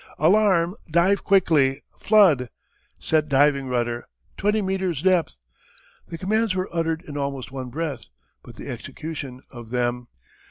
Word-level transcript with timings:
"Alarm! 0.17 0.73
Dive 0.89 1.23
quickly! 1.23 1.83
Flood!" 1.99 2.49
"Set 2.97 3.29
diving 3.29 3.67
rudder!" 3.67 4.07
"Twenty 4.35 4.59
meters' 4.59 5.03
depth!" 5.03 5.37
The 6.07 6.17
commands 6.17 6.55
were 6.55 6.75
uttered 6.75 7.03
in 7.07 7.17
almost 7.17 7.51
one 7.51 7.69
breath. 7.69 8.05
But 8.41 8.55
the 8.55 8.67
execution 8.67 9.43
of 9.51 9.69
them! 9.69 10.07